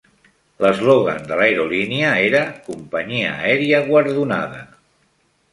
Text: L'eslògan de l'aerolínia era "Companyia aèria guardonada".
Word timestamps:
L'eslògan 0.63 1.27
de 1.31 1.37
l'aerolínia 1.41 2.15
era 2.29 2.41
"Companyia 2.71 3.37
aèria 3.51 3.85
guardonada". 3.91 4.67